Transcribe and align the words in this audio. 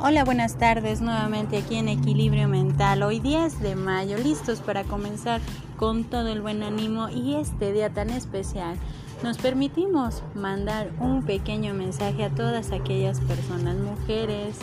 Hola, 0.00 0.22
buenas 0.24 0.56
tardes 0.56 1.00
nuevamente 1.00 1.56
aquí 1.56 1.74
en 1.74 1.88
Equilibrio 1.88 2.46
Mental. 2.46 3.02
Hoy 3.02 3.18
10 3.18 3.58
de 3.58 3.74
mayo, 3.74 4.16
listos 4.16 4.60
para 4.60 4.84
comenzar 4.84 5.40
con 5.76 6.04
todo 6.04 6.28
el 6.28 6.40
buen 6.40 6.62
ánimo 6.62 7.08
y 7.08 7.34
este 7.34 7.72
día 7.72 7.90
tan 7.90 8.10
especial. 8.10 8.76
Nos 9.24 9.38
permitimos 9.38 10.22
mandar 10.36 10.92
un 11.00 11.24
pequeño 11.24 11.74
mensaje 11.74 12.22
a 12.22 12.30
todas 12.30 12.70
aquellas 12.70 13.18
personas, 13.22 13.76
mujeres, 13.76 14.56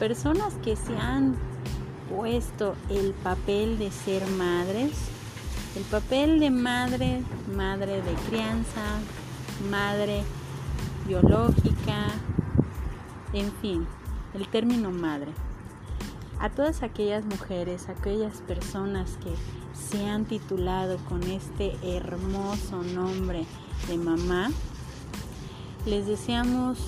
personas 0.00 0.54
que 0.54 0.74
se 0.74 0.96
han 0.96 1.36
puesto 2.10 2.74
el 2.90 3.12
papel 3.22 3.78
de 3.78 3.92
ser 3.92 4.26
madres, 4.26 4.90
el 5.76 5.84
papel 5.84 6.40
de 6.40 6.50
madre, 6.50 7.22
madre 7.54 8.02
de 8.02 8.14
crianza, 8.28 8.82
madre 9.70 10.24
biológica, 11.06 12.08
en 13.32 13.52
fin 13.62 13.86
el 14.34 14.48
término 14.48 14.90
madre. 14.90 15.32
A 16.38 16.50
todas 16.50 16.82
aquellas 16.82 17.24
mujeres, 17.24 17.88
aquellas 17.88 18.38
personas 18.40 19.16
que 19.22 19.32
se 19.74 20.06
han 20.06 20.24
titulado 20.24 20.98
con 21.08 21.22
este 21.22 21.76
hermoso 21.82 22.82
nombre 22.82 23.44
de 23.88 23.96
mamá, 23.96 24.50
les 25.86 26.06
deseamos 26.06 26.78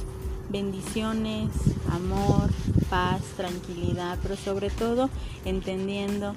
bendiciones, 0.49 1.51
amor, 1.91 2.51
paz, 2.91 3.23
tranquilidad, 3.37 4.19
pero 4.23 4.37
sobre 4.37 4.71
todo 4.71 5.09
entendiendo 5.45 6.35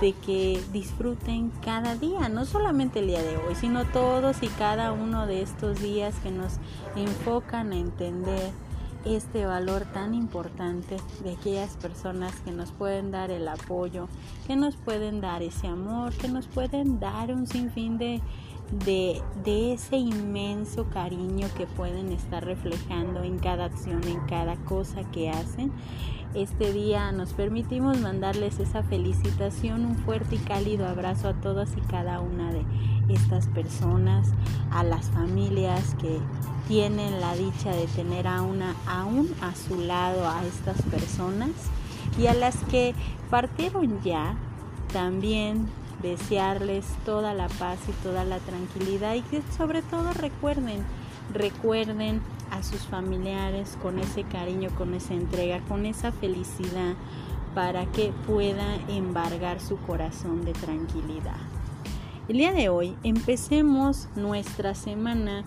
de 0.00 0.12
que 0.12 0.62
disfruten 0.72 1.50
cada 1.62 1.96
día, 1.96 2.28
no 2.28 2.44
solamente 2.46 3.00
el 3.00 3.08
día 3.08 3.22
de 3.22 3.36
hoy, 3.36 3.54
sino 3.54 3.84
todos 3.86 4.42
y 4.42 4.48
cada 4.48 4.92
uno 4.92 5.26
de 5.26 5.42
estos 5.42 5.80
días 5.82 6.14
que 6.22 6.30
nos 6.30 6.54
enfocan 6.96 7.72
a 7.72 7.76
entender 7.76 8.52
este 9.04 9.46
valor 9.46 9.84
tan 9.92 10.14
importante 10.14 10.96
de 11.22 11.32
aquellas 11.32 11.76
personas 11.76 12.34
que 12.40 12.50
nos 12.50 12.70
pueden 12.72 13.10
dar 13.10 13.30
el 13.30 13.48
apoyo, 13.48 14.08
que 14.46 14.56
nos 14.56 14.76
pueden 14.76 15.20
dar 15.20 15.42
ese 15.42 15.66
amor, 15.66 16.12
que 16.14 16.28
nos 16.28 16.46
pueden 16.46 17.00
dar 17.00 17.32
un 17.32 17.46
sinfín 17.46 17.98
de, 17.98 18.20
de, 18.70 19.20
de, 19.44 19.72
ese 19.72 19.96
inmenso 19.96 20.88
cariño 20.90 21.48
que 21.56 21.66
pueden 21.66 22.12
estar 22.12 22.44
reflejando 22.44 23.22
en 23.22 23.38
cada 23.38 23.64
acción, 23.64 24.02
en 24.04 24.20
cada 24.26 24.56
cosa 24.56 25.02
que 25.10 25.30
hacen. 25.30 25.72
Este 26.34 26.72
día 26.72 27.10
nos 27.10 27.32
permitimos 27.32 27.98
mandarles 27.98 28.60
esa 28.60 28.84
felicitación, 28.84 29.84
un 29.84 29.96
fuerte 29.96 30.36
y 30.36 30.38
cálido 30.38 30.86
abrazo 30.86 31.28
a 31.28 31.34
todas 31.34 31.76
y 31.76 31.80
cada 31.80 32.20
una 32.20 32.52
de 32.52 32.64
estas 33.08 33.48
personas, 33.48 34.28
a 34.70 34.84
las 34.84 35.10
familias 35.10 35.96
que 35.96 36.20
tienen 36.68 37.20
la 37.20 37.34
dicha 37.34 37.74
de 37.74 37.86
tener 37.88 38.28
a 38.28 38.42
una, 38.42 38.76
aún 38.86 39.28
a 39.40 39.56
su 39.56 39.80
lado 39.80 40.28
a 40.28 40.44
estas 40.44 40.80
personas 40.82 41.50
y 42.16 42.28
a 42.28 42.34
las 42.34 42.56
que 42.64 42.94
partieron 43.28 44.00
ya, 44.04 44.36
también 44.92 45.66
desearles 46.02 46.86
toda 47.04 47.34
la 47.34 47.48
paz 47.48 47.78
y 47.88 47.92
toda 48.02 48.24
la 48.24 48.38
tranquilidad 48.38 49.14
y 49.14 49.22
que 49.22 49.42
sobre 49.56 49.82
todo 49.82 50.12
recuerden, 50.12 50.84
recuerden 51.32 52.20
a 52.50 52.62
sus 52.62 52.80
familiares 52.82 53.76
con 53.82 53.98
ese 53.98 54.24
cariño, 54.24 54.70
con 54.76 54.94
esa 54.94 55.14
entrega, 55.14 55.60
con 55.68 55.86
esa 55.86 56.12
felicidad 56.12 56.94
para 57.54 57.86
que 57.86 58.12
pueda 58.26 58.76
embargar 58.88 59.60
su 59.60 59.76
corazón 59.78 60.44
de 60.44 60.52
tranquilidad. 60.52 61.38
El 62.28 62.38
día 62.38 62.52
de 62.52 62.68
hoy 62.68 62.96
empecemos 63.02 64.08
nuestra 64.14 64.74
semana 64.74 65.44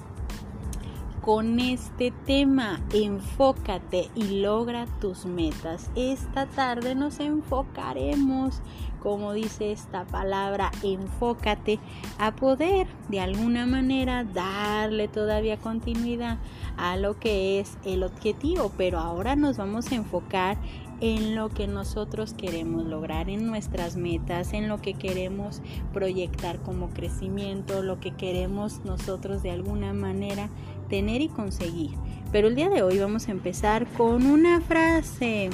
con 1.24 1.58
este 1.62 2.12
tema. 2.26 2.82
Enfócate 2.94 4.10
y 4.14 4.42
logra 4.42 4.88
tus 5.00 5.26
metas. 5.26 5.90
Esta 5.96 6.48
tarde 6.48 6.96
nos 6.96 7.22
enfocaremos, 7.22 8.62
como 9.00 9.32
dice 9.32 9.72
esta 9.72 10.04
palabra, 10.04 10.70
enfócate, 10.84 11.80
a 12.20 12.36
poder 12.36 12.88
de 13.08 13.22
alguna 13.22 13.66
manera 13.66 14.26
darle 14.26 15.08
todavía 15.08 15.58
continuidad 15.58 16.40
a 16.76 16.98
lo 16.98 17.18
que 17.18 17.62
es 17.62 17.78
el 17.86 18.04
objetivo. 18.04 18.74
Pero 18.78 19.00
ahora 19.00 19.38
nos 19.38 19.56
vamos 19.56 19.94
a 19.94 19.96
enfocar 19.96 20.58
en 21.00 21.36
lo 21.36 21.50
que 21.50 21.68
nosotros 21.68 22.34
queremos 22.34 22.86
lograr, 22.86 23.30
en 23.30 23.46
nuestras 23.46 23.98
metas, 23.98 24.54
en 24.54 24.70
lo 24.70 24.82
que 24.82 24.94
queremos 24.94 25.62
proyectar 25.92 26.62
como 26.62 26.92
crecimiento, 26.92 27.82
lo 27.82 28.00
que 28.00 28.12
queremos 28.12 28.86
nosotros 28.86 29.44
de 29.44 29.52
alguna 29.52 29.94
manera 29.94 30.50
tener 30.94 31.24
y 31.24 31.28
conseguir. 31.28 31.90
Pero 32.32 32.50
el 32.50 32.56
día 32.56 32.70
de 32.70 32.84
hoy 32.84 33.00
vamos 33.00 33.28
a 33.28 33.32
empezar 33.32 33.88
con 33.94 34.28
una 34.28 34.62
frase 34.62 35.50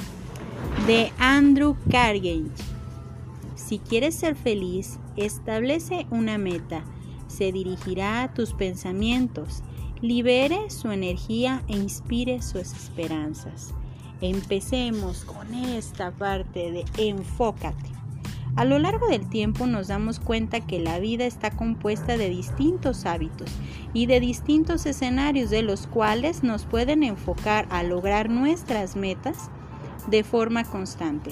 de 0.86 1.10
Andrew 1.18 1.76
Carnegie. 1.90 2.44
Si 3.54 3.78
quieres 3.78 4.16
ser 4.16 4.36
feliz, 4.36 4.98
establece 5.16 6.06
una 6.10 6.36
meta. 6.36 6.84
Se 7.26 7.52
dirigirá 7.52 8.22
a 8.22 8.34
tus 8.34 8.52
pensamientos, 8.52 9.62
libere 10.02 10.68
su 10.68 10.90
energía 10.90 11.62
e 11.68 11.72
inspire 11.72 12.42
sus 12.42 12.74
esperanzas. 12.74 13.72
Empecemos 14.20 15.24
con 15.24 15.54
esta 15.54 16.10
parte 16.10 16.70
de 16.70 16.84
enfócate. 16.98 17.89
A 18.60 18.66
lo 18.66 18.78
largo 18.78 19.06
del 19.06 19.26
tiempo 19.26 19.66
nos 19.66 19.88
damos 19.88 20.20
cuenta 20.20 20.60
que 20.60 20.80
la 20.80 20.98
vida 20.98 21.24
está 21.24 21.50
compuesta 21.50 22.18
de 22.18 22.28
distintos 22.28 23.06
hábitos 23.06 23.50
y 23.94 24.04
de 24.04 24.20
distintos 24.20 24.84
escenarios 24.84 25.48
de 25.48 25.62
los 25.62 25.86
cuales 25.86 26.42
nos 26.42 26.66
pueden 26.66 27.02
enfocar 27.02 27.66
a 27.70 27.82
lograr 27.82 28.28
nuestras 28.28 28.96
metas 28.96 29.48
de 30.08 30.24
forma 30.24 30.64
constante. 30.64 31.30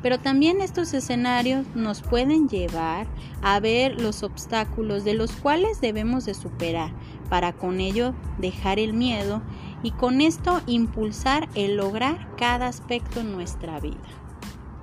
Pero 0.00 0.18
también 0.18 0.62
estos 0.62 0.94
escenarios 0.94 1.66
nos 1.74 2.00
pueden 2.00 2.48
llevar 2.48 3.06
a 3.42 3.60
ver 3.60 4.00
los 4.00 4.22
obstáculos 4.22 5.04
de 5.04 5.12
los 5.12 5.32
cuales 5.32 5.82
debemos 5.82 6.24
de 6.24 6.32
superar 6.32 6.90
para 7.28 7.52
con 7.52 7.80
ello 7.80 8.14
dejar 8.38 8.78
el 8.78 8.94
miedo 8.94 9.42
y 9.82 9.90
con 9.90 10.22
esto 10.22 10.62
impulsar 10.66 11.50
el 11.54 11.76
lograr 11.76 12.34
cada 12.38 12.66
aspecto 12.66 13.20
en 13.20 13.32
nuestra 13.32 13.78
vida. 13.78 14.27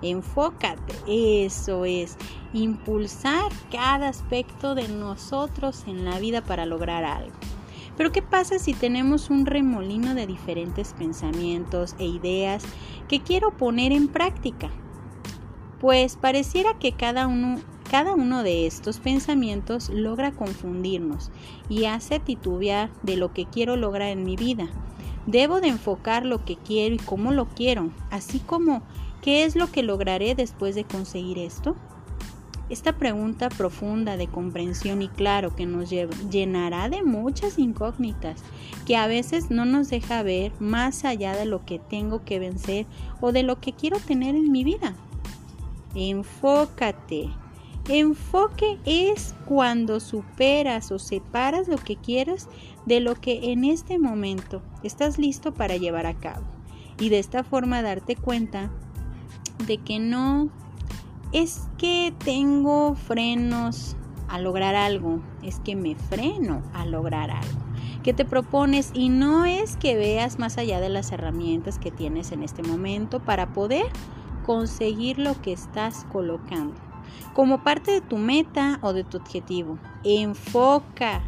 Enfócate, 0.09 0.93
eso 1.07 1.83
es, 1.83 2.15
impulsar 2.53 3.51
cada 3.71 4.07
aspecto 4.07 4.75
de 4.75 4.87
nosotros 4.87 5.83
en 5.87 6.05
la 6.05 6.19
vida 6.19 6.43
para 6.43 6.67
lograr 6.67 7.03
algo. 7.03 7.35
Pero 7.97 8.11
¿qué 8.11 8.21
pasa 8.21 8.59
si 8.59 8.73
tenemos 8.73 9.31
un 9.31 9.47
remolino 9.47 10.13
de 10.13 10.27
diferentes 10.27 10.93
pensamientos 10.93 11.95
e 11.97 12.05
ideas 12.05 12.63
que 13.07 13.21
quiero 13.21 13.57
poner 13.57 13.91
en 13.91 14.07
práctica? 14.07 14.69
Pues 15.79 16.17
pareciera 16.17 16.77
que 16.77 16.91
cada 16.91 17.25
uno, 17.25 17.59
cada 17.89 18.13
uno 18.13 18.43
de 18.43 18.67
estos 18.67 18.99
pensamientos 18.99 19.89
logra 19.89 20.31
confundirnos 20.31 21.31
y 21.67 21.85
hace 21.85 22.19
titubear 22.19 22.91
de 23.01 23.17
lo 23.17 23.33
que 23.33 23.45
quiero 23.45 23.75
lograr 23.75 24.09
en 24.09 24.23
mi 24.23 24.35
vida. 24.35 24.67
Debo 25.25 25.59
de 25.59 25.69
enfocar 25.69 26.25
lo 26.25 26.45
que 26.45 26.55
quiero 26.55 26.93
y 26.93 26.99
cómo 26.99 27.31
lo 27.31 27.45
quiero, 27.47 27.89
así 28.11 28.39
como 28.39 28.83
qué 29.25 29.43
es 29.43 29.55
lo 29.55 29.71
que 29.71 29.81
lograré 29.81 30.35
después 30.35 30.75
de 30.75 30.83
conseguir 30.83 31.39
esto. 31.39 31.75
Esta 32.69 32.93
pregunta 32.93 33.49
profunda 33.49 34.17
de 34.17 34.27
comprensión 34.27 35.01
y 35.01 35.07
claro 35.07 35.55
que 35.55 35.65
nos 35.65 35.89
llenará 35.89 36.89
de 36.89 37.01
muchas 37.01 37.57
incógnitas 37.57 38.43
que 38.85 38.95
a 38.95 39.07
veces 39.07 39.49
no 39.49 39.65
nos 39.65 39.89
deja 39.89 40.21
ver 40.21 40.51
más 40.59 41.05
allá 41.05 41.35
de 41.35 41.45
lo 41.45 41.65
que 41.65 41.79
tengo 41.79 42.23
que 42.23 42.37
vencer 42.37 42.85
o 43.19 43.31
de 43.31 43.41
lo 43.41 43.59
que 43.59 43.73
quiero 43.73 43.97
tener 43.97 44.35
en 44.35 44.51
mi 44.51 44.63
vida. 44.63 44.95
Enfócate. 45.95 47.29
Enfoque 47.89 48.77
es 48.85 49.33
cuando 49.47 49.99
superas 49.99 50.91
o 50.91 50.99
separas 50.99 51.67
lo 51.67 51.77
que 51.77 51.95
quieres 51.95 52.47
de 52.85 52.99
lo 52.99 53.15
que 53.15 53.51
en 53.51 53.63
este 53.63 53.97
momento 53.97 54.61
estás 54.83 55.17
listo 55.17 55.51
para 55.51 55.77
llevar 55.77 56.05
a 56.05 56.13
cabo. 56.13 56.45
Y 56.99 57.09
de 57.09 57.17
esta 57.17 57.43
forma 57.43 57.81
darte 57.81 58.15
cuenta 58.15 58.71
de 59.67 59.77
que 59.77 59.99
no 59.99 60.49
es 61.31 61.67
que 61.77 62.13
tengo 62.23 62.95
frenos 62.95 63.95
a 64.27 64.39
lograr 64.39 64.75
algo, 64.75 65.19
es 65.43 65.59
que 65.59 65.75
me 65.75 65.95
freno 65.95 66.61
a 66.73 66.85
lograr 66.85 67.31
algo 67.31 67.65
que 68.03 68.13
te 68.13 68.23
propones 68.23 68.91
y 68.93 69.09
no 69.09 69.45
es 69.45 69.77
que 69.77 69.95
veas 69.95 70.37
más 70.37 70.59
allá 70.59 70.79
de 70.79 70.89
las 70.89 71.11
herramientas 71.11 71.79
que 71.79 71.89
tienes 71.89 72.31
en 72.31 72.43
este 72.43 72.61
momento 72.61 73.19
para 73.19 73.51
poder 73.51 73.87
conseguir 74.45 75.17
lo 75.17 75.41
que 75.41 75.51
estás 75.51 76.05
colocando 76.11 76.75
como 77.33 77.63
parte 77.63 77.91
de 77.91 78.01
tu 78.01 78.17
meta 78.17 78.79
o 78.81 78.93
de 78.93 79.03
tu 79.03 79.17
objetivo. 79.17 79.77
Enfoca. 80.03 81.23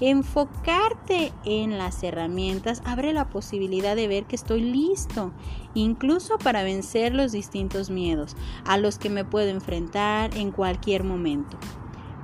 Enfocarte 0.00 1.32
en 1.44 1.78
las 1.78 2.02
herramientas 2.02 2.82
abre 2.84 3.14
la 3.14 3.30
posibilidad 3.30 3.96
de 3.96 4.08
ver 4.08 4.24
que 4.24 4.36
estoy 4.36 4.60
listo, 4.60 5.32
incluso 5.74 6.36
para 6.36 6.62
vencer 6.62 7.14
los 7.14 7.32
distintos 7.32 7.88
miedos 7.88 8.36
a 8.66 8.76
los 8.76 8.98
que 8.98 9.08
me 9.08 9.24
puedo 9.24 9.48
enfrentar 9.48 10.36
en 10.36 10.50
cualquier 10.50 11.02
momento. 11.02 11.56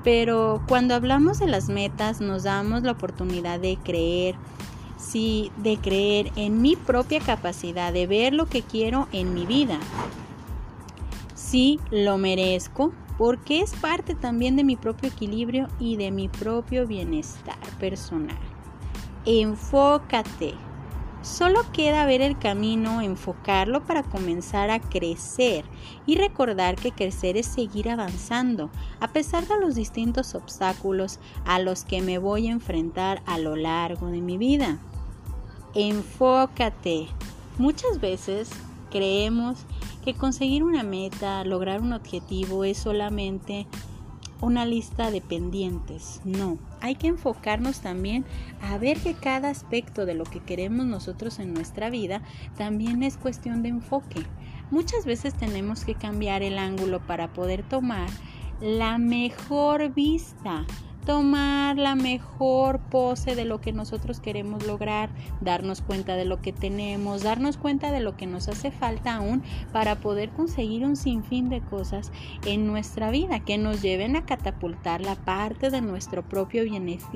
Pero 0.05 0.63
cuando 0.69 0.95
hablamos 0.95 1.39
de 1.39 1.47
las 1.47 1.69
metas 1.69 2.21
nos 2.21 2.43
damos 2.43 2.83
la 2.83 2.93
oportunidad 2.93 3.59
de 3.59 3.79
creer 3.83 4.37
sí, 5.03 5.51
de 5.57 5.79
creer 5.79 6.31
en 6.37 6.63
mi 6.63 6.77
propia 6.77 7.21
capacidad 7.21 7.93
de 7.93 8.07
ver 8.07 8.33
lo 8.33 8.47
que 8.47 8.63
quiero 8.63 9.09
en 9.13 9.35
mi 9.35 9.47
vida. 9.47 9.79
Sí, 11.35 11.81
lo 11.91 12.19
merezco 12.19 12.93
porque 13.23 13.61
es 13.61 13.73
parte 13.75 14.17
también 14.17 14.57
de 14.57 14.65
mi 14.65 14.75
propio 14.75 15.09
equilibrio 15.09 15.69
y 15.79 15.95
de 15.95 16.11
mi 16.11 16.29
propio 16.29 16.89
bienestar 16.89 17.57
personal. 17.79 18.37
Enfócate. 19.25 20.55
Solo 21.21 21.61
queda 21.73 22.05
ver 22.05 22.21
el 22.21 22.37
camino, 22.37 23.01
enfocarlo 23.01 23.85
para 23.85 24.03
comenzar 24.03 24.71
a 24.71 24.81
crecer 24.81 25.65
y 26.05 26.17
recordar 26.17 26.75
que 26.75 26.91
crecer 26.91 27.37
es 27.37 27.47
seguir 27.47 27.91
avanzando 27.91 28.71
a 28.99 29.13
pesar 29.13 29.47
de 29.47 29.57
los 29.61 29.77
distintos 29.77 30.35
obstáculos 30.35 31.21
a 31.45 31.61
los 31.61 31.85
que 31.85 32.03
me 32.03 32.19
voy 32.19 32.49
a 32.49 32.53
enfrentar 32.53 33.23
a 33.25 33.39
lo 33.39 33.55
largo 33.55 34.09
de 34.09 34.21
mi 34.21 34.37
vida. 34.37 34.81
Enfócate. 35.77 37.07
Muchas 37.57 38.01
veces 38.01 38.51
creemos 38.91 39.65
que 39.79 39.82
conseguir 40.15 40.65
una 40.65 40.83
meta, 40.83 41.45
lograr 41.45 41.81
un 41.81 41.93
objetivo 41.93 42.65
es 42.65 42.79
solamente 42.79 43.67
una 44.41 44.67
lista 44.67 45.11
de 45.11 45.21
pendientes. 45.21 46.21
No, 46.25 46.59
hay 46.81 46.97
que 46.97 47.07
enfocarnos 47.07 47.81
también 47.81 48.25
a 48.61 48.77
ver 48.77 48.99
que 48.99 49.15
cada 49.15 49.49
aspecto 49.49 50.05
de 50.05 50.15
lo 50.15 50.25
que 50.25 50.41
queremos 50.41 50.85
nosotros 50.85 51.39
en 51.39 51.55
nuestra 51.55 51.89
vida 51.89 52.23
también 52.59 53.03
es 53.03 53.17
cuestión 53.17 53.63
de 53.63 53.71
enfoque. 53.71 54.27
Muchas 54.71 55.07
veces 55.07 55.35
tenemos 55.35 55.85
que 55.85 55.95
cambiar 55.95 56.43
el 56.43 56.59
ángulo 56.59 57.01
para 57.07 57.33
poder 57.33 57.63
tomar 57.63 58.09
la 58.61 58.99
mejor 58.99 59.95
vista 59.95 60.67
tomar 61.05 61.77
la 61.77 61.95
mejor 61.95 62.81
pose 62.81 63.35
de 63.35 63.45
lo 63.45 63.61
que 63.61 63.73
nosotros 63.73 64.21
queremos 64.21 64.67
lograr, 64.67 65.11
darnos 65.41 65.83
cuenta 65.83 66.17
de 66.17 66.25
lo 66.25 66.41
que 66.41 66.53
tenemos, 66.53 67.23
darnos 67.23 67.57
cuenta 67.57 67.91
de 67.91 68.01
lo 68.01 68.17
que 68.17 68.27
nos 68.27 68.49
hace 68.49 68.71
falta 68.71 69.17
aún 69.17 69.43
para 69.73 69.97
poder 69.97 70.31
conseguir 70.31 70.85
un 70.85 70.97
sinfín 70.97 71.49
de 71.49 71.61
cosas 71.61 72.13
en 72.47 72.67
nuestra 72.67 73.11
vida 73.11 73.41
que 73.41 73.59
nos 73.59 73.83
lleven 73.83 74.17
a 74.17 74.25
catapultar 74.25 75.01
la 75.01 75.17
parte 75.17 75.71
de 75.71 75.81
nuestro 75.81 76.23
propio 76.23 76.63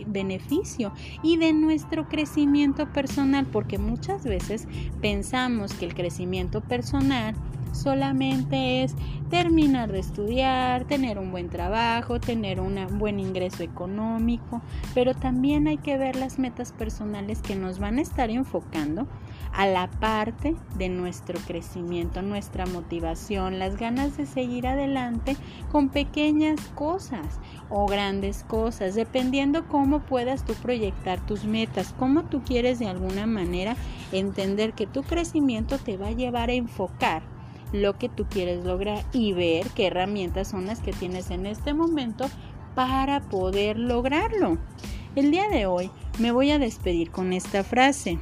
beneficio 0.07 0.93
y 1.23 1.37
de 1.37 1.53
nuestro 1.53 2.09
crecimiento 2.09 2.93
personal, 2.93 3.47
porque 3.47 3.79
muchas 3.79 4.25
veces 4.25 4.67
pensamos 5.01 5.75
que 5.75 5.87
el 5.87 5.95
crecimiento 5.95 6.61
personal 6.61 7.35
solamente 7.77 8.83
es 8.83 8.95
terminar 9.31 9.93
de 9.93 9.99
estudiar, 9.99 10.85
tener 10.85 11.19
un 11.19 11.31
buen 11.31 11.49
trabajo, 11.49 12.21
tener 12.21 12.61
un 12.61 12.77
buen 12.99 13.21
ingreso 13.21 13.63
económico, 13.63 14.63
pero 14.95 15.15
también 15.15 15.67
hay 15.67 15.79
que 15.79 15.99
ver 15.99 16.17
las 16.17 16.39
metas 16.39 16.73
personales 16.73 17.43
que 17.43 17.57
nos 17.57 17.79
van 17.79 17.99
a 17.99 18.03
estar 18.03 18.31
enfocando 18.31 19.07
a 19.53 19.67
la 19.67 19.89
parte 19.89 20.55
de 20.77 20.89
nuestro 20.89 21.39
crecimiento, 21.47 22.23
nuestra 22.23 22.67
motivación, 22.67 23.59
las 23.59 23.77
ganas 23.77 24.17
de 24.17 24.27
seguir 24.27 24.67
adelante 24.67 25.37
con 25.73 25.89
pequeñas 25.89 26.61
cosas 26.75 27.41
o 27.69 27.87
grandes 27.87 28.45
cosas, 28.45 28.95
dependiendo 28.95 29.67
cómo 29.67 30.01
puedas 30.01 30.45
tú 30.45 30.55
proyectar 30.55 31.25
tus 31.27 31.45
metas, 31.45 31.95
cómo 31.99 32.25
tú 32.25 32.43
quieres 32.43 32.79
de 32.79 32.89
alguna 32.89 33.27
manera 33.27 33.77
entender 34.13 34.73
que 34.73 34.87
tu 34.87 35.03
crecimiento 35.03 35.79
te 35.79 35.97
va 35.97 36.09
a 36.09 36.13
llevar 36.13 36.51
a 36.51 36.55
enfocar 36.55 37.36
lo 37.83 37.99
que 37.99 38.09
tú 38.09 38.27
quieres 38.29 38.65
lograr 38.65 39.05
y 39.13 39.33
ver 39.33 39.67
qué 39.71 39.87
herramientas 39.87 40.49
son 40.49 40.67
las 40.67 40.81
que 40.81 40.93
tienes 40.93 41.31
en 41.31 41.47
este 41.47 41.75
momento 41.75 42.27
para 42.75 43.21
poder 43.23 43.79
lograrlo. 43.79 44.59
El 45.15 45.31
día 45.31 45.49
de 45.49 45.67
hoy 45.67 45.91
me 46.19 46.31
voy 46.31 46.51
a 46.51 46.59
despedir 46.59 47.11
con 47.11 47.33
esta 47.33 47.65
frase. 47.65 48.19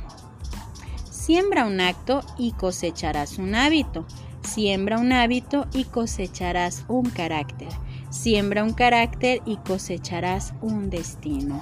Siembra 1.11 1.67
un 1.67 1.81
acto 1.81 2.23
y 2.39 2.53
cosecharás 2.53 3.39
un 3.39 3.55
hábito. 3.55 4.07
Siembra 4.43 4.99
un 4.99 5.13
hábito 5.13 5.67
y 5.73 5.85
cosecharás 5.85 6.85
un 6.87 7.11
carácter. 7.11 7.69
Siembra 8.11 8.63
un 8.63 8.75
carácter 8.75 9.41
y 9.45 9.57
cosecharás 9.57 10.55
un 10.61 10.91
destino. 10.91 11.61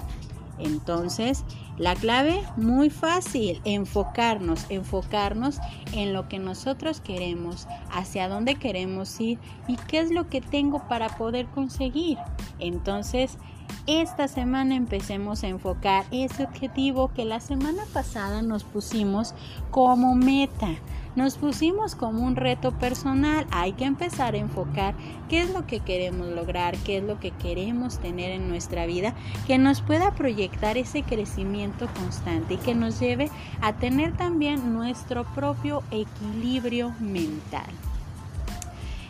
Entonces, 0.59 1.45
la 1.83 1.97
clave, 1.97 2.45
muy 2.57 2.91
fácil, 2.91 3.61
enfocarnos, 3.65 4.67
enfocarnos 4.69 5.59
en 5.93 6.13
lo 6.13 6.29
que 6.29 6.39
nosotros 6.39 7.01
queremos, 7.01 7.67
hacia 7.91 8.29
dónde 8.29 8.55
queremos 8.55 9.21
ir 9.21 9.41
y 9.67 9.75
qué 9.89 9.99
es 9.99 10.13
lo 10.13 10.29
que 10.29 10.41
tengo 10.41 10.87
para 10.87 11.09
poder 11.09 11.47
conseguir. 11.47 12.19
Entonces, 12.61 13.37
esta 13.87 14.29
semana 14.29 14.75
empecemos 14.75 15.43
a 15.43 15.49
enfocar 15.49 16.05
ese 16.11 16.45
objetivo 16.45 17.11
que 17.15 17.25
la 17.25 17.41
semana 17.41 17.83
pasada 17.93 18.43
nos 18.43 18.65
pusimos 18.65 19.35
como 19.71 20.15
meta. 20.15 20.69
Nos 21.15 21.37
pusimos 21.37 21.95
como 21.95 22.27
un 22.27 22.37
reto 22.37 22.73
personal, 22.73 23.47
hay 23.51 23.73
que 23.75 23.85
empezar 23.85 24.35
a 24.35 24.39
enfocar 24.39 24.95
qué 25.29 25.43
es 25.43 25.51
lo 25.51 25.67
que 25.67 25.81
queremos 25.81 26.29
lograr, 26.29 26.77
qué 26.79 26.99
es 26.99 27.05
lo 27.05 27.21
que 27.21 27.33
queremos 27.33 27.99
tener 27.99 28.31
en 28.31 28.49
nuestra 28.49 28.87
vida, 28.87 29.15
que 29.47 29.59
nos 29.59 29.83
pueda 29.83 30.13
proyectar 30.13 30.79
ese 30.79 31.03
crecimiento 31.03 31.87
constante 31.99 32.55
y 32.55 32.59
que 32.59 32.75
nos 32.75 32.99
lleve 32.99 33.31
a 33.61 33.75
tener 33.75 34.17
también 34.17 34.73
nuestro 34.73 35.25
propio 35.35 35.83
equilibrio 35.91 36.95
mental 36.99 37.71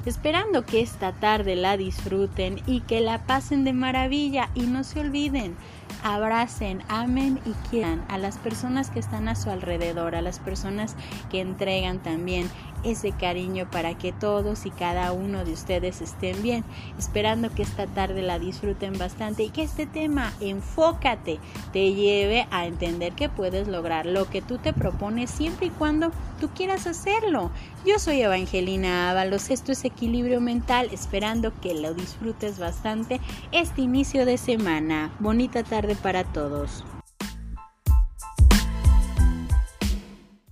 esperando 0.07 0.65
que 0.65 0.81
esta 0.81 1.13
tarde 1.13 1.57
la 1.57 1.77
disfruten 1.77 2.61
y 2.67 2.81
que 2.81 3.01
la 3.01 3.19
pasen 3.27 3.65
de 3.65 3.73
maravilla 3.73 4.51
y 4.55 4.63
no 4.63 4.85
se 4.85 5.01
olviden, 5.01 5.57
abracen, 6.03 6.83
amen 6.89 7.41
y 7.45 7.53
quieran 7.69 8.05
a 8.09 8.19
las 8.19 8.39
personas 8.39 8.91
que 8.91 8.99
están 8.99 9.29
a 9.29 9.37
su 9.37 9.51
alrededor, 9.51 10.15
a 10.15 10.23
las 10.23 10.39
personas 10.39 10.97
que 11.31 11.41
entregan 11.41 12.03
también 12.03 12.51
ese 12.85 13.13
cariño 13.13 13.71
para 13.71 13.97
que 13.97 14.13
todos 14.13 14.67
y 14.67 14.71
cada 14.71 15.13
uno 15.13 15.45
de 15.45 15.53
ustedes 15.53 16.01
estén 16.01 16.43
bien, 16.43 16.65
esperando 16.99 17.51
que 17.51 17.63
esta 17.63 17.87
tarde 17.87 18.23
la 18.23 18.41
disfruten 18.41 18.99
bastante 18.99 19.45
y 19.45 19.51
que 19.51 19.63
este 19.63 19.87
tema, 19.87 20.33
enfócate, 20.41 21.39
te 21.73 21.95
lleve 21.95 22.47
a 22.51 22.67
entender 22.67 23.13
que 23.13 23.29
puedes 23.29 23.69
lograr 23.69 24.07
lo 24.07 24.29
que 24.29 24.43
tú 24.43 24.59
te 24.59 24.73
propones 24.73 25.31
siempre 25.31 25.67
y 25.67 25.71
cuando 25.71 26.11
tú 26.41 26.49
quieras 26.49 26.87
hacerlo. 26.87 27.51
Yo 27.87 27.99
soy 27.99 28.21
Evangelina 28.21 29.11
Ábalos, 29.11 29.51
esto 29.51 29.71
es 29.71 29.85
Equilibrio 29.93 30.41
Mental, 30.41 30.89
esperando 30.93 31.53
que 31.61 31.75
lo 31.75 31.94
disfrutes 31.94 32.59
bastante 32.59 33.21
este 33.53 33.83
inicio 33.83 34.27
de 34.27 34.39
semana. 34.39 35.11
Bonita 35.21 35.62
tarde 35.62 35.94
para 35.96 36.25
todos. 36.25 36.84